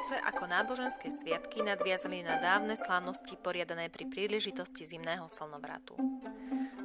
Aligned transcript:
Vianoce 0.00 0.16
ako 0.32 0.48
náboženské 0.48 1.12
sviatky 1.12 1.60
nadviazali 1.60 2.24
na 2.24 2.40
dávne 2.40 2.72
slávnosti 2.72 3.36
poriadané 3.36 3.92
pri 3.92 4.08
príležitosti 4.08 4.88
zimného 4.88 5.28
slnovratu. 5.28 5.92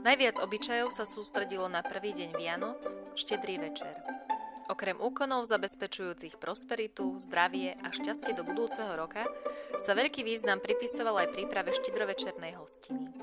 Najviac 0.04 0.36
obyčajov 0.44 0.92
sa 0.92 1.08
sústredilo 1.08 1.72
na 1.72 1.80
prvý 1.80 2.12
deň 2.12 2.36
Vianoc, 2.36 2.84
štedrý 3.16 3.64
večer. 3.64 4.04
Okrem 4.68 5.00
úkonov 5.00 5.48
zabezpečujúcich 5.48 6.36
prosperitu, 6.44 7.16
zdravie 7.24 7.80
a 7.80 7.96
šťastie 7.96 8.36
do 8.36 8.44
budúceho 8.44 8.92
roka 9.00 9.24
sa 9.80 9.96
veľký 9.96 10.28
význam 10.28 10.60
pripisoval 10.60 11.24
aj 11.24 11.40
príprave 11.40 11.72
štedrovečernej 11.72 12.60
hostiny. 12.60 13.16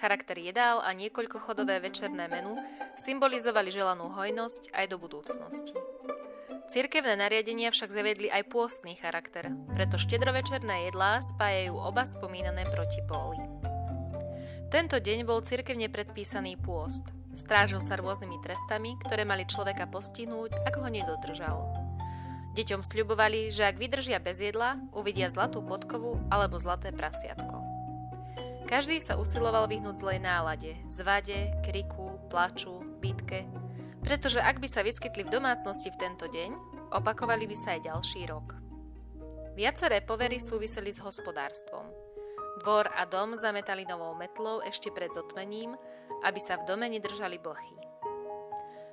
Charakter 0.00 0.40
jedál 0.40 0.80
a 0.80 0.96
niekoľkochodové 0.96 1.84
večerné 1.84 2.24
menu 2.32 2.56
symbolizovali 2.96 3.68
želanú 3.68 4.16
hojnosť 4.16 4.72
aj 4.72 4.86
do 4.88 4.96
budúcnosti. 4.96 5.76
Cirkevné 6.66 7.14
nariadenia 7.14 7.70
však 7.70 7.94
zaviedli 7.94 8.26
aj 8.26 8.50
pôstny 8.50 8.98
charakter, 8.98 9.54
preto 9.78 10.02
štedrovečerné 10.02 10.90
jedlá 10.90 11.22
spájajú 11.22 11.78
oba 11.78 12.02
spomínané 12.02 12.66
protipóly. 12.66 13.38
Tento 14.66 14.98
deň 14.98 15.22
bol 15.22 15.46
cirkevne 15.46 15.86
predpísaný 15.86 16.58
pôst. 16.58 17.06
Strážil 17.38 17.78
sa 17.78 17.94
rôznymi 17.94 18.42
trestami, 18.42 18.98
ktoré 19.06 19.22
mali 19.22 19.46
človeka 19.46 19.86
postihnúť, 19.86 20.66
ak 20.66 20.74
ho 20.82 20.90
nedodržal. 20.90 21.70
Deťom 22.58 22.82
sľubovali, 22.82 23.54
že 23.54 23.62
ak 23.62 23.78
vydržia 23.78 24.18
bez 24.18 24.42
jedla, 24.42 24.82
uvidia 24.90 25.30
zlatú 25.30 25.62
podkovu 25.62 26.18
alebo 26.34 26.58
zlaté 26.58 26.90
prasiatko. 26.90 27.62
Každý 28.66 28.98
sa 28.98 29.14
usiloval 29.14 29.70
vyhnúť 29.70 30.02
zlej 30.02 30.18
nálade, 30.18 30.74
zvade, 30.90 31.54
kriku, 31.62 32.18
plaču, 32.26 32.82
bitke, 32.98 33.46
pretože 34.06 34.38
ak 34.38 34.62
by 34.62 34.68
sa 34.70 34.86
vyskytli 34.86 35.26
v 35.26 35.34
domácnosti 35.34 35.90
v 35.90 35.98
tento 35.98 36.30
deň, 36.30 36.50
opakovali 36.94 37.50
by 37.50 37.56
sa 37.58 37.74
aj 37.74 37.90
ďalší 37.90 38.30
rok. 38.30 38.54
Viaceré 39.58 39.98
povery 40.06 40.38
súviseli 40.38 40.94
s 40.94 41.02
hospodárstvom. 41.02 41.90
Dvor 42.62 42.86
a 42.86 43.02
dom 43.10 43.34
zametali 43.34 43.82
novou 43.82 44.14
metlou 44.14 44.62
ešte 44.62 44.94
pred 44.94 45.10
zotmením, 45.10 45.74
aby 46.22 46.38
sa 46.38 46.54
v 46.54 46.70
dome 46.70 46.86
nedržali 46.86 47.42
blchy. 47.42 47.74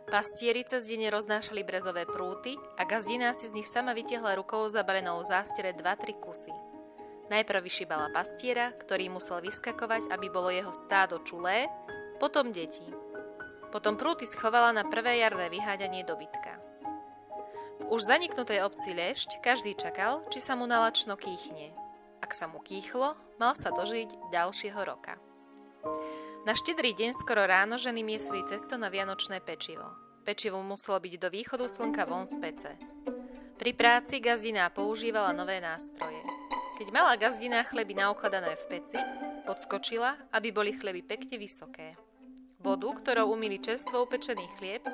Pastieri 0.09 0.65
cez 0.65 0.89
deň 0.89 1.13
roznášali 1.13 1.61
brezové 1.61 2.09
prúty 2.09 2.57
a 2.77 2.83
gazdina 2.83 3.37
si 3.37 3.53
z 3.53 3.55
nich 3.55 3.69
sama 3.69 3.93
vytiahla 3.93 4.33
rukou 4.33 4.65
zabalenou 4.65 5.21
v 5.21 5.29
zástere 5.29 5.77
2-3 5.77 6.17
kusy. 6.17 6.53
Najprv 7.29 7.61
vyšibala 7.61 8.09
pastiera, 8.09 8.73
ktorý 8.81 9.13
musel 9.13 9.45
vyskakovať, 9.45 10.09
aby 10.09 10.27
bolo 10.33 10.49
jeho 10.49 10.73
stádo 10.73 11.21
čulé, 11.21 11.69
potom 12.17 12.49
deti– 12.49 12.89
potom 13.73 13.97
prúty 13.97 14.29
schovala 14.29 14.69
na 14.69 14.85
prvé 14.85 15.25
jarné 15.25 15.49
vyháďanie 15.49 16.05
dobytka. 16.05 16.61
V 17.81 17.89
už 17.89 18.05
zaniknutej 18.05 18.61
obci 18.61 18.93
Lešť 18.93 19.41
každý 19.41 19.73
čakal, 19.73 20.21
či 20.29 20.37
sa 20.37 20.53
mu 20.53 20.69
nalačno 20.69 21.17
kýchne. 21.17 21.73
Ak 22.21 22.37
sa 22.37 22.45
mu 22.45 22.61
kýchlo, 22.61 23.17
mal 23.41 23.57
sa 23.57 23.73
dožiť 23.73 24.29
ďalšieho 24.29 24.77
roka. 24.85 25.17
Na 26.45 26.53
štedrý 26.53 26.93
deň 26.93 27.17
skoro 27.17 27.49
ráno 27.49 27.81
ženy 27.81 28.05
miesli 28.05 28.45
cesto 28.45 28.77
na 28.77 28.93
vianočné 28.93 29.41
pečivo. 29.41 29.89
Pečivo 30.21 30.61
muselo 30.61 31.01
byť 31.01 31.13
do 31.17 31.29
východu 31.33 31.65
slnka 31.65 32.05
von 32.05 32.29
z 32.29 32.37
pece. 32.39 32.71
Pri 33.57 33.71
práci 33.73 34.21
gazdina 34.21 34.69
používala 34.69 35.33
nové 35.33 35.57
nástroje. 35.57 36.21
Keď 36.77 36.87
mala 36.93 37.17
gazdina 37.17 37.65
chleby 37.65 37.97
naukladané 37.97 38.53
v 38.53 38.65
peci, 38.69 38.99
podskočila, 39.43 40.29
aby 40.31 40.53
boli 40.53 40.71
chleby 40.77 41.03
pekne 41.03 41.35
vysoké. 41.35 42.02
Vodu, 42.63 42.87
ktorou 42.87 43.35
umili 43.35 43.59
čerstvo 43.59 44.07
upečený 44.07 44.47
chlieb, 44.55 44.87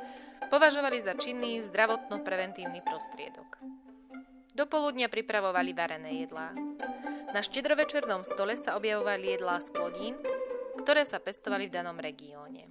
považovali 0.50 0.98
za 1.00 1.14
činný 1.14 1.62
zdravotno-preventívny 1.62 2.82
prostriedok. 2.82 3.62
Do 4.58 4.66
poludnia 4.66 5.06
pripravovali 5.08 5.72
varené 5.78 6.26
jedlá. 6.26 6.52
Na 7.30 7.46
štedrovečernom 7.46 8.26
stole 8.26 8.58
sa 8.58 8.74
objavovali 8.74 9.38
jedlá 9.38 9.62
z 9.62 9.70
plodín, 9.70 10.18
ktoré 10.82 11.06
sa 11.06 11.22
pestovali 11.22 11.70
v 11.70 11.76
danom 11.78 11.96
regióne. 12.02 12.66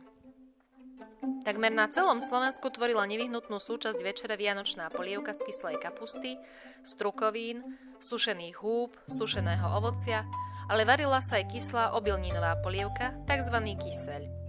Takmer 1.47 1.71
na 1.71 1.87
celom 1.87 2.19
Slovensku 2.19 2.67
tvorila 2.69 3.07
nevyhnutnú 3.07 3.63
súčasť 3.63 4.03
večere 4.03 4.35
vianočná 4.35 4.91
polievka 4.91 5.31
z 5.31 5.47
kyslej 5.47 5.79
kapusty, 5.79 6.37
strukovín, 6.83 7.63
sušených 8.03 8.59
húb, 8.59 8.99
sušeného 9.07 9.79
ovocia, 9.79 10.27
ale 10.67 10.83
varila 10.83 11.23
sa 11.23 11.39
aj 11.39 11.55
kyslá 11.55 11.95
obilninová 11.95 12.59
polievka, 12.61 13.15
tzv. 13.25 13.57
kyseľ. 13.79 14.48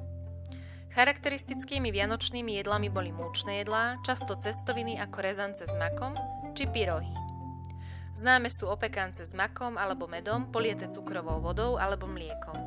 Charakteristickými 0.90 1.94
vianočnými 1.94 2.58
jedlami 2.58 2.90
boli 2.90 3.14
múčne 3.14 3.62
jedlá, 3.62 4.02
často 4.02 4.34
cestoviny 4.34 4.98
ako 4.98 5.18
rezance 5.22 5.62
s 5.62 5.74
makom 5.78 6.18
či 6.58 6.66
pyrohy. 6.66 7.14
Známe 8.18 8.50
sú 8.50 8.68
opekance 8.68 9.24
s 9.24 9.38
makom 9.38 9.78
alebo 9.78 10.10
medom, 10.10 10.50
poliete 10.50 10.90
cukrovou 10.90 11.40
vodou 11.40 11.78
alebo 11.78 12.10
mliekom. 12.10 12.58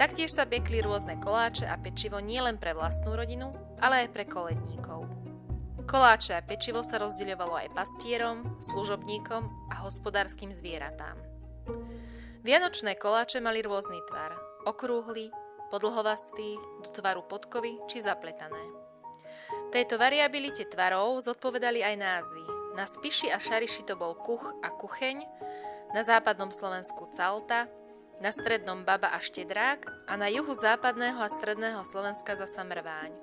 Taktiež 0.00 0.32
sa 0.32 0.48
piekli 0.48 0.80
rôzne 0.80 1.20
koláče 1.20 1.68
a 1.68 1.76
pečivo 1.76 2.24
nielen 2.24 2.56
pre 2.56 2.72
vlastnú 2.72 3.12
rodinu, 3.12 3.52
ale 3.84 4.08
aj 4.08 4.16
pre 4.16 4.24
koledníkov. 4.24 5.04
Koláče 5.84 6.40
a 6.40 6.42
pečivo 6.42 6.80
sa 6.80 6.96
rozdeľovalo 6.96 7.52
aj 7.60 7.68
pastierom, 7.76 8.56
služobníkom 8.64 9.68
a 9.68 9.84
hospodárskym 9.84 10.56
zvieratám. 10.56 11.20
Vianočné 12.40 12.96
koláče 12.96 13.44
mali 13.44 13.60
rôzny 13.60 14.00
tvar. 14.08 14.32
Okrúhly, 14.64 15.28
podlhovastý, 15.70 16.58
do 16.84 16.90
tvaru 16.90 17.22
podkovy 17.24 17.78
či 17.86 18.02
zapletané. 18.02 18.60
Tejto 19.70 20.02
variabilite 20.02 20.66
tvarov 20.66 21.22
zodpovedali 21.22 21.80
aj 21.86 21.94
názvy. 21.94 22.44
Na 22.74 22.90
Spiši 22.90 23.30
a 23.30 23.38
Šariši 23.38 23.86
to 23.86 23.94
bol 23.94 24.18
kuch 24.18 24.50
a 24.62 24.68
kucheň, 24.74 25.22
na 25.94 26.02
západnom 26.02 26.50
Slovensku 26.50 27.06
Calta, 27.14 27.70
na 28.20 28.30
strednom 28.34 28.84
Baba 28.84 29.14
a 29.14 29.18
Štedrák 29.18 30.10
a 30.10 30.14
na 30.18 30.28
juhu 30.28 30.52
západného 30.52 31.18
a 31.22 31.30
stredného 31.30 31.82
Slovenska 31.86 32.36
zasa 32.36 32.66
Mrváň. 32.66 33.14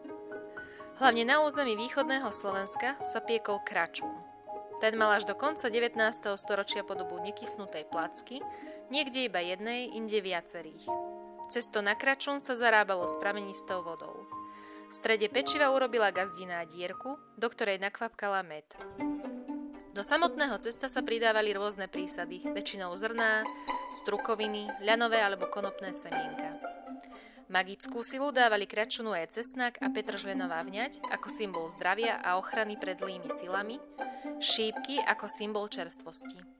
Hlavne 0.98 1.24
na 1.30 1.46
území 1.46 1.78
východného 1.78 2.34
Slovenska 2.34 2.98
sa 3.06 3.22
piekol 3.22 3.62
kračún. 3.62 4.12
Ten 4.82 4.98
mal 4.98 5.14
až 5.14 5.30
do 5.30 5.38
konca 5.38 5.70
19. 5.70 5.94
storočia 6.38 6.82
podobu 6.82 7.22
nekysnutej 7.22 7.86
placky, 7.90 8.42
niekde 8.90 9.26
iba 9.26 9.42
jednej, 9.42 9.94
inde 9.94 10.22
viacerých. 10.22 11.17
Cesto 11.48 11.80
na 11.80 11.96
kračun 11.96 12.44
sa 12.44 12.60
zarábalo 12.60 13.08
s 13.08 13.16
pramenistou 13.24 13.80
vodou. 13.80 14.28
V 14.88 14.94
strede 14.96 15.32
pečiva 15.32 15.72
urobila 15.72 16.12
gazdina 16.12 16.68
dierku, 16.68 17.16
do 17.40 17.48
ktorej 17.48 17.80
nakvapkala 17.80 18.44
med. 18.44 18.68
Do 19.96 20.04
samotného 20.04 20.60
cesta 20.60 20.92
sa 20.92 21.00
pridávali 21.00 21.56
rôzne 21.56 21.88
prísady, 21.88 22.44
väčšinou 22.52 22.92
zrná, 23.00 23.48
strukoviny, 23.96 24.68
ľanové 24.84 25.24
alebo 25.24 25.48
konopné 25.48 25.96
semienka. 25.96 26.60
Magickú 27.48 28.04
silu 28.04 28.36
dávali 28.36 28.68
kračunu 28.68 29.16
aj 29.16 29.40
cesnak 29.40 29.80
a 29.80 29.88
petržlenová 29.88 30.68
vňať 30.68 31.00
ako 31.16 31.32
symbol 31.32 31.72
zdravia 31.72 32.20
a 32.20 32.36
ochrany 32.36 32.76
pred 32.76 33.00
zlými 33.00 33.32
silami, 33.32 33.80
šípky 34.44 35.00
ako 35.00 35.32
symbol 35.32 35.72
čerstvosti. 35.72 36.57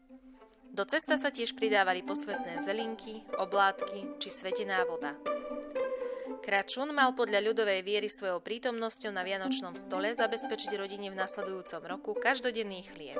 Do 0.78 0.86
cesta 0.86 1.18
sa 1.18 1.34
tiež 1.34 1.58
pridávali 1.58 2.06
posvetné 2.06 2.62
zelinky, 2.62 3.26
oblátky 3.42 4.22
či 4.22 4.30
svetená 4.30 4.86
voda. 4.86 5.18
Kračun 6.46 6.94
mal 6.94 7.18
podľa 7.18 7.50
ľudovej 7.50 7.82
viery 7.82 8.06
svojou 8.06 8.46
prítomnosťou 8.46 9.10
na 9.10 9.26
vianočnom 9.26 9.74
stole 9.74 10.14
zabezpečiť 10.14 10.78
rodine 10.78 11.10
v 11.10 11.18
nasledujúcom 11.18 11.82
roku 11.82 12.14
každodenný 12.14 12.86
chlieb. 12.94 13.18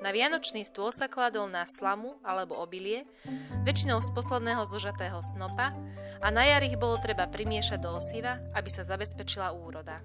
Na 0.00 0.16
vianočný 0.16 0.64
stôl 0.64 0.96
sa 0.96 1.12
kladol 1.12 1.52
na 1.52 1.68
slamu 1.68 2.16
alebo 2.24 2.56
obilie, 2.56 3.04
väčšinou 3.68 4.00
z 4.00 4.08
posledného 4.16 4.64
zložatého 4.64 5.20
snopa 5.20 5.76
a 6.24 6.28
na 6.32 6.48
jar 6.48 6.64
ich 6.64 6.80
bolo 6.80 6.96
treba 7.04 7.28
primiešať 7.28 7.84
do 7.84 8.00
osiva, 8.00 8.40
aby 8.56 8.72
sa 8.72 8.80
zabezpečila 8.80 9.52
úroda. 9.52 10.00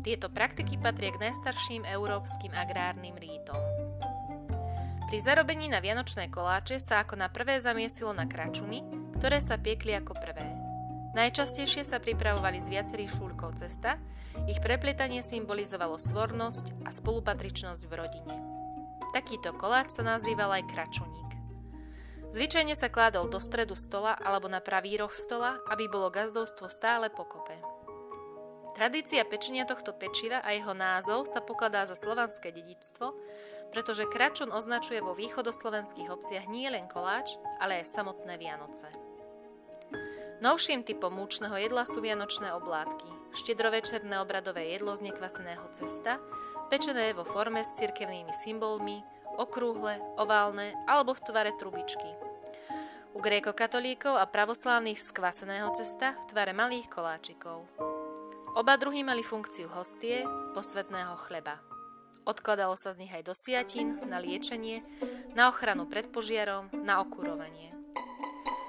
Tieto 0.00 0.32
praktiky 0.32 0.80
patria 0.80 1.12
k 1.12 1.28
najstarším 1.28 1.84
európskym 1.84 2.56
agrárnym 2.56 3.14
rítom. 3.20 3.81
Pri 5.12 5.20
zarobení 5.20 5.68
na 5.68 5.84
vianočné 5.84 6.32
koláče 6.32 6.80
sa 6.80 7.04
ako 7.04 7.20
na 7.20 7.28
prvé 7.28 7.60
zamiesilo 7.60 8.16
na 8.16 8.24
kračuny, 8.24 8.80
ktoré 9.20 9.44
sa 9.44 9.60
piekli 9.60 9.92
ako 9.92 10.16
prvé. 10.16 10.40
Najčastejšie 11.12 11.84
sa 11.84 12.00
pripravovali 12.00 12.56
z 12.56 12.72
viacerých 12.72 13.20
šúľkov 13.20 13.60
cesta, 13.60 14.00
ich 14.48 14.56
prepletanie 14.64 15.20
symbolizovalo 15.20 16.00
svornosť 16.00 16.88
a 16.88 16.90
spolupatričnosť 16.96 17.82
v 17.84 17.92
rodine. 17.92 18.36
Takýto 19.12 19.52
koláč 19.52 19.92
sa 19.92 20.00
nazýval 20.00 20.48
aj 20.48 20.72
kračuník. 20.72 21.30
Zvyčajne 22.32 22.72
sa 22.72 22.88
kládol 22.88 23.28
do 23.28 23.36
stredu 23.36 23.76
stola 23.76 24.16
alebo 24.16 24.48
na 24.48 24.64
pravý 24.64 24.96
roh 24.96 25.12
stola, 25.12 25.60
aby 25.68 25.92
bolo 25.92 26.08
gazdovstvo 26.08 26.72
stále 26.72 27.12
pokope. 27.12 27.71
Tradícia 28.72 29.20
pečenia 29.28 29.68
tohto 29.68 29.92
pečiva 29.92 30.40
a 30.40 30.56
jeho 30.56 30.72
názov 30.72 31.28
sa 31.28 31.44
pokladá 31.44 31.84
za 31.84 31.92
slovanské 31.92 32.56
dedičstvo, 32.56 33.12
pretože 33.68 34.08
kračun 34.08 34.48
označuje 34.48 35.04
vo 35.04 35.12
východoslovenských 35.12 36.08
obciach 36.08 36.48
nie 36.48 36.68
len 36.72 36.88
koláč, 36.88 37.36
ale 37.60 37.84
aj 37.84 37.92
samotné 37.92 38.40
Vianoce. 38.40 38.88
Novším 40.40 40.82
typom 40.88 41.12
múčneho 41.12 41.54
jedla 41.54 41.86
sú 41.86 42.02
vianočné 42.02 42.50
oblátky, 42.56 43.36
štedrovečerné 43.36 44.18
obradové 44.18 44.74
jedlo 44.74 44.96
z 44.96 45.12
nekvaseného 45.12 45.68
cesta, 45.70 46.18
pečené 46.66 47.12
vo 47.12 47.22
forme 47.28 47.60
s 47.60 47.76
cirkevnými 47.76 48.32
symbolmi, 48.32 49.04
okrúhle, 49.36 50.00
oválne 50.16 50.72
alebo 50.88 51.12
v 51.12 51.24
tvare 51.28 51.52
trubičky. 51.60 52.10
U 53.12 53.20
gréko-katolíkov 53.20 54.16
a 54.16 54.24
pravoslávnych 54.24 54.96
skvaseného 54.96 55.68
cesta 55.76 56.16
v 56.16 56.24
tvare 56.32 56.56
malých 56.56 56.88
koláčikov. 56.88 57.68
Oba 58.52 58.76
druhy 58.76 59.00
mali 59.00 59.24
funkciu 59.24 59.64
hostie, 59.72 60.28
posvetného 60.52 61.16
chleba. 61.24 61.56
Odkladalo 62.28 62.76
sa 62.76 62.92
z 62.92 63.00
nich 63.00 63.12
aj 63.16 63.24
do 63.24 63.34
na 64.04 64.20
liečenie, 64.20 64.84
na 65.32 65.48
ochranu 65.48 65.88
pred 65.88 66.12
požiarom, 66.12 66.68
na 66.84 67.00
okurovanie. 67.00 67.72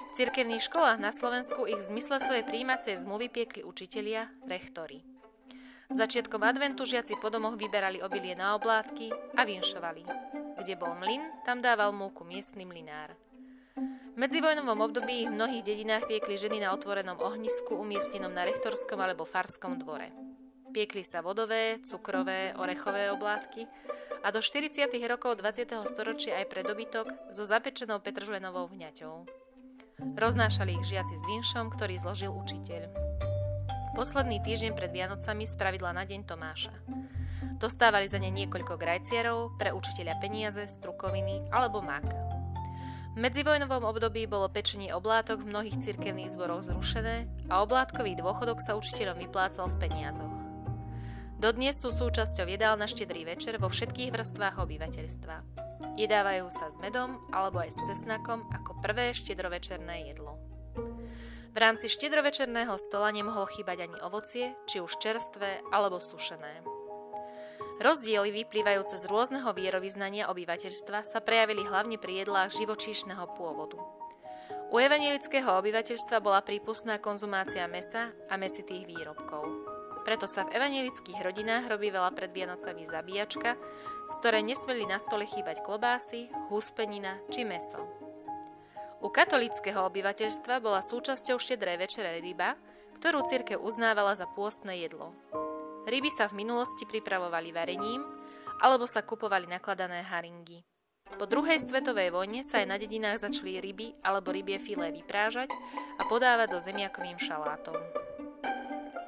V 0.08 0.12
cirkevných 0.16 0.64
školách 0.72 1.04
na 1.04 1.12
Slovensku 1.12 1.68
ich 1.68 1.84
v 1.84 1.90
zmysle 1.92 2.24
svojej 2.24 2.48
príjímacej 2.48 2.96
zmluvy 3.04 3.28
piekli 3.28 3.68
učitelia, 3.68 4.32
rechtori. 4.48 5.04
Začiatkom 5.92 6.40
adventu 6.48 6.88
žiaci 6.88 7.20
po 7.20 7.28
domoch 7.28 7.60
vyberali 7.60 8.00
obilie 8.00 8.40
na 8.40 8.56
oblátky 8.56 9.36
a 9.36 9.44
vinšovali. 9.44 10.04
Kde 10.64 10.74
bol 10.80 10.96
mlyn, 10.96 11.44
tam 11.44 11.60
dával 11.60 11.92
múku 11.92 12.24
miestny 12.24 12.64
mlinár. 12.64 13.20
Medzivojnovom 14.14 14.78
období 14.78 15.26
v 15.26 15.34
mnohých 15.34 15.66
dedinách 15.66 16.06
piekli 16.06 16.38
ženy 16.38 16.62
na 16.62 16.70
otvorenom 16.78 17.18
ohnisku 17.18 17.74
umiestnenom 17.74 18.30
na 18.30 18.46
rektorskom 18.46 19.02
alebo 19.02 19.26
farskom 19.26 19.82
dvore. 19.82 20.14
Piekli 20.70 21.02
sa 21.02 21.26
vodové, 21.26 21.82
cukrové, 21.82 22.54
orechové 22.54 23.10
oblátky 23.10 23.66
a 24.22 24.30
do 24.30 24.38
40. 24.38 24.86
rokov 25.10 25.42
20. 25.42 25.66
storočia 25.90 26.38
aj 26.38 26.46
pre 26.46 26.62
dobytok 26.62 27.34
so 27.34 27.42
zapečenou 27.42 28.06
petržlenovou 28.06 28.70
vňaťou. 28.70 29.26
Roznášali 30.14 30.78
ich 30.78 30.94
žiaci 30.94 31.16
s 31.18 31.24
vinšom, 31.34 31.74
ktorý 31.74 31.98
zložil 31.98 32.30
učiteľ. 32.38 32.94
Posledný 33.98 34.46
týždeň 34.46 34.78
pred 34.78 34.94
Vianocami 34.94 35.50
spravidla 35.50 35.90
na 35.90 36.06
deň 36.06 36.22
Tomáša. 36.30 36.74
Dostávali 37.58 38.06
za 38.06 38.22
ne 38.22 38.30
niekoľko 38.30 38.78
grajcierov, 38.78 39.58
pre 39.58 39.74
učiteľa 39.74 40.22
peniaze, 40.22 40.70
strukoviny 40.70 41.50
alebo 41.50 41.82
mak. 41.82 42.33
V 43.14 43.22
medzivojnovom 43.22 43.86
období 43.86 44.26
bolo 44.26 44.50
pečenie 44.50 44.90
oblátok 44.90 45.46
v 45.46 45.54
mnohých 45.54 45.78
cirkevných 45.78 46.34
zboroch 46.34 46.66
zrušené 46.66 47.30
a 47.46 47.62
oblátkový 47.62 48.18
dôchodok 48.18 48.58
sa 48.58 48.74
učiteľom 48.74 49.22
vyplácal 49.22 49.70
v 49.70 49.86
peniazoch. 49.86 50.34
Dodnes 51.38 51.78
sú 51.78 51.94
súčasťou 51.94 52.50
jedál 52.50 52.74
na 52.74 52.90
štedrý 52.90 53.22
večer 53.22 53.62
vo 53.62 53.70
všetkých 53.70 54.10
vrstvách 54.10 54.58
obyvateľstva. 54.66 55.36
Jedávajú 55.94 56.50
sa 56.50 56.74
s 56.74 56.82
medom 56.82 57.22
alebo 57.30 57.62
aj 57.62 57.78
s 57.78 57.86
cesnakom 57.86 58.50
ako 58.50 58.82
prvé 58.82 59.14
štedrovečerné 59.14 60.10
jedlo. 60.10 60.42
V 61.54 61.58
rámci 61.62 61.94
štedrovečerného 61.94 62.74
stola 62.82 63.14
nemohlo 63.14 63.46
chýbať 63.46 63.86
ani 63.86 63.98
ovocie, 64.02 64.58
či 64.66 64.82
už 64.82 64.98
čerstvé 64.98 65.62
alebo 65.70 66.02
sušené. 66.02 66.73
Rozdiely 67.82 68.30
vyplývajúce 68.44 69.02
z 69.02 69.10
rôzneho 69.10 69.50
vierovýznania 69.50 70.30
obyvateľstva 70.30 71.02
sa 71.02 71.20
prejavili 71.24 71.66
hlavne 71.66 71.98
pri 71.98 72.22
jedlách 72.22 72.54
živočíšneho 72.54 73.34
pôvodu. 73.34 73.82
U 74.74 74.82
evangelického 74.82 75.58
obyvateľstva 75.62 76.18
bola 76.22 76.42
prípustná 76.42 76.98
konzumácia 76.98 77.66
mesa 77.70 78.14
a 78.30 78.38
mesitých 78.38 78.90
výrobkov. 78.90 79.46
Preto 80.04 80.28
sa 80.28 80.44
v 80.44 80.60
evangelických 80.60 81.24
rodinách 81.24 81.72
robí 81.72 81.88
veľa 81.88 82.12
pred 82.12 82.30
Vianocami 82.36 82.84
zabíjačka, 82.84 83.56
z 84.04 84.12
ktorej 84.20 84.44
nesmeli 84.44 84.84
na 84.84 85.00
stole 85.00 85.24
chýbať 85.24 85.64
klobásy, 85.64 86.28
húspenina 86.52 87.24
či 87.32 87.48
meso. 87.48 87.80
U 89.00 89.12
katolického 89.12 89.84
obyvateľstva 89.88 90.60
bola 90.64 90.84
súčasťou 90.84 91.40
štedrej 91.40 91.78
večere 91.88 92.20
ryba, 92.20 92.56
ktorú 93.00 93.24
cirkev 93.28 93.60
uznávala 93.60 94.16
za 94.16 94.28
pôstne 94.32 94.76
jedlo. 94.80 95.12
Ryby 95.84 96.10
sa 96.10 96.32
v 96.32 96.40
minulosti 96.40 96.88
pripravovali 96.88 97.52
varením 97.52 98.02
alebo 98.64 98.88
sa 98.88 99.04
kupovali 99.04 99.52
nakladané 99.52 100.08
haringy. 100.08 100.64
Po 101.20 101.28
druhej 101.28 101.60
svetovej 101.60 102.10
vojne 102.10 102.42
sa 102.42 102.64
aj 102.64 102.68
na 102.72 102.78
dedinách 102.80 103.22
začali 103.22 103.60
ryby 103.60 104.00
alebo 104.02 104.34
rybie 104.34 104.58
filé 104.58 104.90
vyprážať 104.90 105.52
a 106.00 106.08
podávať 106.08 106.58
so 106.58 106.60
zemiakovým 106.64 107.20
šalátom. 107.20 107.76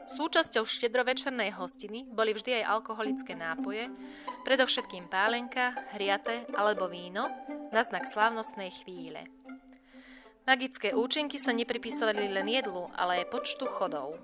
Súčasťou 0.06 0.70
štedrovečernej 0.70 1.58
hostiny 1.58 2.06
boli 2.06 2.38
vždy 2.38 2.62
aj 2.62 2.78
alkoholické 2.78 3.34
nápoje, 3.34 3.90
predovšetkým 4.46 5.10
pálenka, 5.10 5.74
hriate 5.98 6.46
alebo 6.54 6.86
víno 6.86 7.26
na 7.74 7.82
znak 7.82 8.06
slávnostnej 8.06 8.70
chvíle. 8.86 9.26
Magické 10.46 10.94
účinky 10.94 11.42
sa 11.42 11.58
nepripisovali 11.58 12.30
len 12.30 12.46
jedlu, 12.46 12.86
ale 12.94 13.26
aj 13.26 13.34
počtu 13.34 13.66
chodov. 13.66 14.22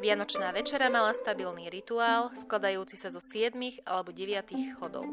Vianočná 0.00 0.48
večera 0.56 0.88
mala 0.88 1.12
stabilný 1.12 1.68
rituál, 1.68 2.32
skladajúci 2.32 2.96
sa 2.96 3.12
zo 3.12 3.20
7 3.20 3.52
alebo 3.84 4.16
9 4.16 4.80
chodov. 4.80 5.04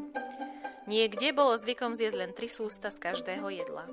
Niekde 0.88 1.36
bolo 1.36 1.52
zvykom 1.60 1.92
zjesť 1.92 2.16
len 2.16 2.32
tri 2.32 2.48
sústa 2.48 2.88
z 2.88 2.96
každého 2.96 3.52
jedla. 3.52 3.84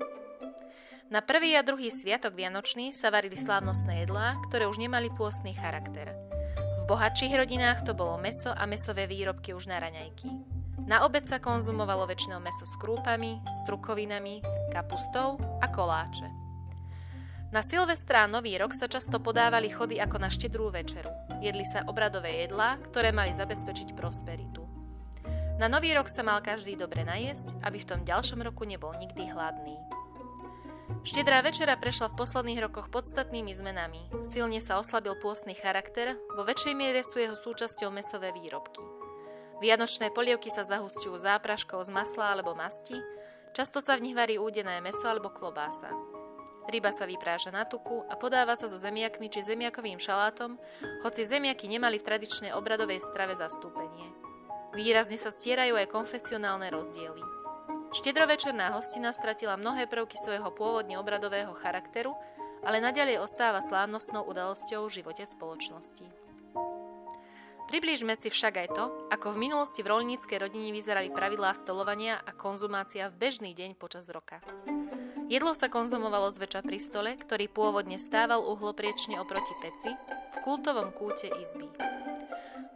Na 1.12 1.20
prvý 1.20 1.52
a 1.52 1.60
druhý 1.60 1.92
sviatok 1.92 2.32
Vianočný 2.32 2.96
sa 2.96 3.12
varili 3.12 3.36
slávnostné 3.36 4.08
jedlá, 4.08 4.40
ktoré 4.48 4.64
už 4.64 4.80
nemali 4.80 5.12
pôstny 5.12 5.52
charakter. 5.52 6.16
V 6.56 6.84
bohatších 6.88 7.44
rodinách 7.44 7.84
to 7.84 7.92
bolo 7.92 8.16
meso 8.16 8.56
a 8.56 8.64
mesové 8.64 9.04
výrobky 9.04 9.52
už 9.52 9.68
na 9.68 9.76
raňajky. 9.76 10.32
Na 10.88 11.04
obed 11.04 11.28
sa 11.28 11.36
konzumovalo 11.36 12.08
väčšinou 12.08 12.40
meso 12.40 12.64
s 12.64 12.72
krúpami, 12.80 13.44
strukovinami, 13.52 14.40
kapustou 14.72 15.36
a 15.60 15.68
koláče. 15.68 16.45
Na 17.54 17.62
Silvestra 17.62 18.26
a 18.26 18.30
Nový 18.30 18.58
rok 18.58 18.74
sa 18.74 18.90
často 18.90 19.22
podávali 19.22 19.70
chody 19.70 20.02
ako 20.02 20.18
na 20.18 20.26
štedrú 20.26 20.66
večeru. 20.74 21.06
Jedli 21.38 21.62
sa 21.62 21.86
obradové 21.86 22.42
jedlá, 22.42 22.74
ktoré 22.90 23.14
mali 23.14 23.30
zabezpečiť 23.30 23.94
prosperitu. 23.94 24.66
Na 25.62 25.70
Nový 25.70 25.94
rok 25.94 26.10
sa 26.10 26.26
mal 26.26 26.42
každý 26.42 26.74
dobre 26.74 27.06
najesť, 27.06 27.54
aby 27.62 27.78
v 27.78 27.88
tom 27.88 28.00
ďalšom 28.02 28.42
roku 28.42 28.66
nebol 28.66 28.90
nikdy 28.98 29.30
hladný. 29.30 29.78
Štedrá 31.06 31.38
večera 31.38 31.78
prešla 31.78 32.10
v 32.10 32.18
posledných 32.18 32.66
rokoch 32.66 32.90
podstatnými 32.90 33.54
zmenami. 33.54 34.10
Silne 34.26 34.58
sa 34.58 34.82
oslabil 34.82 35.14
pôstny 35.22 35.54
charakter, 35.54 36.18
vo 36.34 36.42
väčšej 36.42 36.74
miere 36.74 37.06
sú 37.06 37.22
jeho 37.22 37.38
súčasťou 37.38 37.94
mesové 37.94 38.34
výrobky. 38.34 38.82
Vianočné 39.62 40.10
polievky 40.10 40.50
sa 40.50 40.66
zahustujú 40.66 41.14
zápraškou 41.14 41.78
z 41.78 41.94
masla 41.94 42.34
alebo 42.34 42.58
masti, 42.58 42.98
často 43.54 43.78
sa 43.78 43.94
v 43.94 44.10
nich 44.10 44.18
varí 44.18 44.34
údené 44.34 44.82
meso 44.82 45.06
alebo 45.06 45.30
klobása. 45.30 46.15
Ryba 46.66 46.90
sa 46.90 47.06
vypráža 47.06 47.54
na 47.54 47.62
tuku 47.62 48.02
a 48.10 48.18
podáva 48.18 48.58
sa 48.58 48.66
so 48.66 48.74
zemiakmi 48.74 49.30
či 49.30 49.46
zemiakovým 49.46 50.02
šalátom, 50.02 50.58
hoci 51.06 51.22
zemiaky 51.22 51.70
nemali 51.70 52.02
v 52.02 52.06
tradičnej 52.10 52.50
obradovej 52.58 52.98
strave 52.98 53.38
zastúpenie. 53.38 54.10
Výrazne 54.74 55.14
sa 55.14 55.30
stierajú 55.30 55.78
aj 55.78 55.88
konfesionálne 55.88 56.68
rozdiely. 56.74 57.22
Štedrovečerná 57.94 58.74
hostina 58.74 59.14
stratila 59.14 59.54
mnohé 59.54 59.86
prvky 59.86 60.18
svojho 60.18 60.50
pôvodne 60.52 60.98
obradového 60.98 61.54
charakteru, 61.54 62.18
ale 62.66 62.82
naďalej 62.82 63.22
ostáva 63.22 63.62
slávnostnou 63.62 64.26
udalosťou 64.26 64.90
v 64.90 65.00
živote 65.00 65.22
spoločnosti. 65.22 66.25
Priblížme 67.66 68.14
si 68.14 68.30
však 68.30 68.54
aj 68.62 68.68
to, 68.78 68.84
ako 69.10 69.34
v 69.34 69.50
minulosti 69.50 69.82
v 69.82 69.90
rolníckej 69.90 70.38
rodine 70.38 70.70
vyzerali 70.70 71.10
pravidlá 71.10 71.50
stolovania 71.58 72.22
a 72.22 72.30
konzumácia 72.30 73.10
v 73.10 73.18
bežný 73.18 73.58
deň 73.58 73.74
počas 73.74 74.06
roka. 74.06 74.38
Jedlo 75.26 75.50
sa 75.58 75.66
konzumovalo 75.66 76.30
zväčša 76.30 76.62
pri 76.62 76.78
stole, 76.78 77.10
ktorý 77.18 77.50
pôvodne 77.50 77.98
stával 77.98 78.46
uhlopriečne 78.46 79.18
oproti 79.18 79.50
peci, 79.58 79.90
v 80.30 80.36
kultovom 80.46 80.94
kúte 80.94 81.26
izby. 81.26 81.66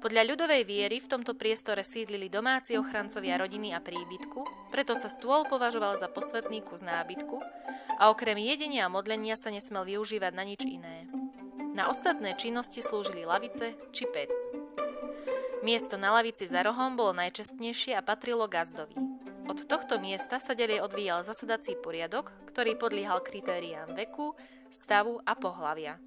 Podľa 0.02 0.26
ľudovej 0.34 0.66
viery 0.66 0.98
v 0.98 1.10
tomto 1.12 1.38
priestore 1.38 1.86
sídlili 1.86 2.26
domáci 2.26 2.74
ochrancovia 2.74 3.38
rodiny 3.38 3.70
a 3.70 3.78
príbytku, 3.78 4.72
preto 4.74 4.98
sa 4.98 5.06
stôl 5.06 5.46
považoval 5.46 6.02
za 6.02 6.10
posvetný 6.10 6.66
kus 6.66 6.82
nábytku 6.82 7.38
a 8.00 8.10
okrem 8.10 8.42
jedenia 8.42 8.88
a 8.88 8.92
modlenia 8.92 9.38
sa 9.38 9.54
nesmel 9.54 9.86
využívať 9.86 10.32
na 10.34 10.42
nič 10.42 10.66
iné. 10.66 11.19
Na 11.70 11.86
ostatné 11.86 12.34
činnosti 12.34 12.82
slúžili 12.82 13.22
lavice 13.22 13.78
či 13.94 14.04
pec. 14.10 14.30
Miesto 15.62 15.94
na 15.94 16.10
lavici 16.10 16.48
za 16.48 16.66
rohom 16.66 16.98
bolo 16.98 17.14
najčestnejšie 17.14 17.94
a 17.94 18.02
patrilo 18.02 18.50
gazdovi. 18.50 18.98
Od 19.46 19.58
tohto 19.70 20.02
miesta 20.02 20.42
sa 20.42 20.58
ďalej 20.58 20.82
odvíjal 20.82 21.22
zasadací 21.22 21.78
poriadok, 21.78 22.34
ktorý 22.50 22.74
podliehal 22.74 23.22
kritériám 23.22 23.94
veku, 23.94 24.34
stavu 24.70 25.22
a 25.22 25.38
pohlavia. 25.38 26.02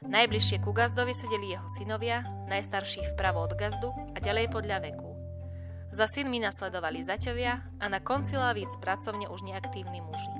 Najbližšie 0.00 0.64
ku 0.64 0.74
gazdovi 0.74 1.14
sedeli 1.14 1.54
jeho 1.54 1.68
synovia, 1.70 2.26
najstarší 2.50 3.14
vpravo 3.14 3.46
od 3.46 3.54
gazdu 3.54 3.94
a 4.14 4.18
ďalej 4.18 4.50
podľa 4.50 4.90
veku. 4.90 5.10
Za 5.94 6.10
synmi 6.10 6.42
nasledovali 6.42 7.06
zaťovia 7.06 7.78
a 7.78 7.86
na 7.86 8.02
konci 8.02 8.34
lavíc 8.34 8.74
pracovne 8.82 9.30
už 9.30 9.46
neaktívni 9.46 10.02
muži. 10.02 10.34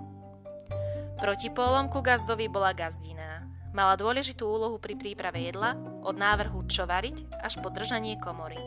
Protipólom 1.22 1.86
ku 1.92 2.02
gazdovi 2.02 2.50
bola 2.50 2.74
gazdina. 2.74 3.29
Mala 3.70 3.94
dôležitú 3.94 4.50
úlohu 4.50 4.82
pri 4.82 4.98
príprave 4.98 5.46
jedla, 5.46 5.78
od 6.02 6.18
návrhu 6.18 6.66
čo 6.66 6.90
variť 6.90 7.22
až 7.38 7.62
po 7.62 7.70
držanie 7.70 8.18
komory. 8.18 8.58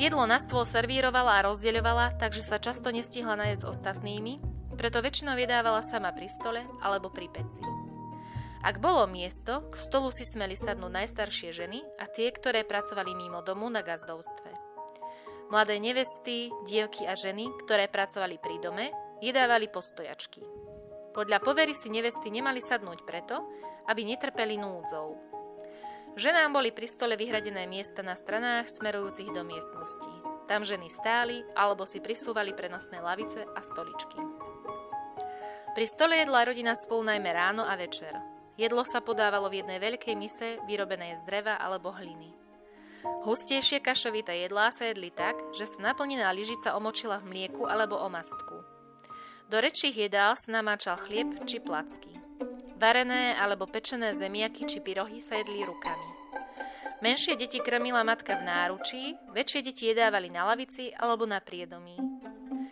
Jedlo 0.00 0.24
na 0.24 0.40
stôl 0.40 0.64
servírovala 0.64 1.38
a 1.38 1.44
rozdeľovala, 1.52 2.16
takže 2.16 2.40
sa 2.40 2.56
často 2.56 2.88
nestihla 2.88 3.36
najesť 3.36 3.68
s 3.68 3.70
ostatnými, 3.76 4.40
preto 4.80 5.04
väčšinou 5.04 5.36
vydávala 5.36 5.84
sama 5.84 6.08
pri 6.16 6.32
stole 6.32 6.64
alebo 6.80 7.12
pri 7.12 7.28
peci. 7.28 7.60
Ak 8.62 8.78
bolo 8.80 9.04
miesto, 9.10 9.68
k 9.68 9.74
stolu 9.76 10.08
si 10.14 10.24
smeli 10.24 10.54
sadnúť 10.54 10.92
najstaršie 11.02 11.50
ženy 11.52 11.82
a 12.00 12.08
tie, 12.08 12.32
ktoré 12.32 12.64
pracovali 12.64 13.12
mimo 13.12 13.42
domu 13.44 13.68
na 13.68 13.82
gazdovstve. 13.84 14.54
Mladé 15.52 15.76
nevesty, 15.76 16.48
dievky 16.64 17.04
a 17.04 17.12
ženy, 17.12 17.50
ktoré 17.66 17.90
pracovali 17.90 18.40
pri 18.40 18.56
dome, 18.62 18.88
jedávali 19.20 19.68
postojačky. 19.68 20.40
Podľa 21.12 21.38
povery 21.44 21.76
si 21.76 21.92
nevesty 21.92 22.32
nemali 22.32 22.64
sadnúť 22.64 23.04
preto, 23.04 23.44
aby 23.88 24.08
netrpeli 24.08 24.56
núdzou. 24.56 25.32
Ženám 26.12 26.52
boli 26.52 26.72
pri 26.72 26.88
stole 26.88 27.16
vyhradené 27.16 27.64
miesta 27.64 28.04
na 28.04 28.12
stranách 28.12 28.68
smerujúcich 28.68 29.32
do 29.32 29.44
miestnosti. 29.44 30.12
Tam 30.44 30.60
ženy 30.60 30.92
stáli 30.92 31.40
alebo 31.56 31.88
si 31.88 32.04
prisúvali 32.04 32.52
prenosné 32.52 33.00
lavice 33.00 33.44
a 33.44 33.60
stoličky. 33.64 34.20
Pri 35.72 35.86
stole 35.88 36.20
jedla 36.20 36.44
rodina 36.44 36.76
spolu 36.76 37.08
najmä 37.08 37.32
ráno 37.32 37.64
a 37.64 37.72
večer. 37.80 38.12
Jedlo 38.60 38.84
sa 38.84 39.00
podávalo 39.00 39.48
v 39.48 39.64
jednej 39.64 39.80
veľkej 39.80 40.12
mise, 40.12 40.60
vyrobenej 40.68 41.16
z 41.16 41.22
dreva 41.24 41.56
alebo 41.56 41.88
hliny. 41.96 42.36
Hustejšie 43.24 43.80
kašovité 43.80 44.44
jedlá 44.44 44.68
sa 44.68 44.92
jedli 44.92 45.08
tak, 45.08 45.40
že 45.56 45.64
sa 45.64 45.80
naplnená 45.80 46.28
lyžica 46.36 46.76
omočila 46.76 47.24
v 47.24 47.32
mlieku 47.32 47.64
alebo 47.64 47.96
o 47.96 48.08
mastku. 48.12 48.71
Do 49.52 49.60
rečích 49.60 49.92
jedál 49.92 50.32
sa 50.32 50.48
namáčal 50.48 50.96
chlieb 50.96 51.44
či 51.44 51.60
placky. 51.60 52.08
Varené 52.80 53.36
alebo 53.36 53.68
pečené 53.68 54.16
zemiaky 54.16 54.64
či 54.64 54.80
pyrohy 54.80 55.20
sa 55.20 55.36
jedli 55.36 55.60
rukami. 55.60 56.08
Menšie 57.04 57.36
deti 57.36 57.60
krmila 57.60 58.00
matka 58.00 58.40
v 58.40 58.48
náručí, 58.48 59.12
väčšie 59.28 59.60
deti 59.60 59.92
jedávali 59.92 60.32
na 60.32 60.48
lavici 60.48 60.88
alebo 60.96 61.28
na 61.28 61.36
priedomí. 61.36 62.00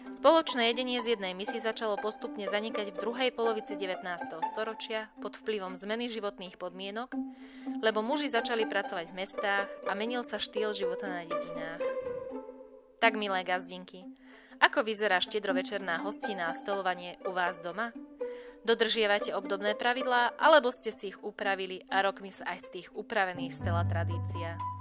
Spoločné 0.08 0.72
jedenie 0.72 1.04
z 1.04 1.20
jednej 1.20 1.36
misy 1.36 1.60
začalo 1.60 2.00
postupne 2.00 2.48
zanikať 2.48 2.96
v 2.96 3.00
druhej 3.04 3.30
polovici 3.36 3.76
19. 3.76 4.00
storočia 4.48 5.12
pod 5.20 5.36
vplyvom 5.36 5.76
zmeny 5.76 6.08
životných 6.08 6.56
podmienok, 6.56 7.12
lebo 7.84 8.00
muži 8.00 8.32
začali 8.32 8.64
pracovať 8.64 9.12
v 9.12 9.16
mestách 9.20 9.68
a 9.84 9.92
menil 9.92 10.24
sa 10.24 10.40
štýl 10.40 10.72
života 10.72 11.12
na 11.12 11.28
dedinách. 11.28 11.84
Tak, 13.04 13.20
milé 13.20 13.44
gazdinky, 13.44 14.08
ako 14.60 14.84
vyzerá 14.84 15.18
štedrovečerná 15.18 16.04
hostina 16.04 16.52
a 16.52 16.56
stolovanie 16.56 17.16
u 17.24 17.32
vás 17.32 17.58
doma? 17.64 17.90
Dodržiavate 18.60 19.32
obdobné 19.32 19.72
pravidlá, 19.72 20.36
alebo 20.36 20.68
ste 20.68 20.92
si 20.92 21.16
ich 21.16 21.18
upravili 21.24 21.80
a 21.88 22.04
rokmi 22.04 22.28
sa 22.28 22.44
aj 22.52 22.58
z 22.60 22.68
tých 22.76 22.88
upravených 22.92 23.56
stela 23.56 23.88
tradícia? 23.88 24.79